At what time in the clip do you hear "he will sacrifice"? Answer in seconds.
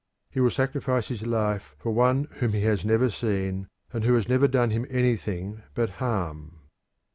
0.31-1.09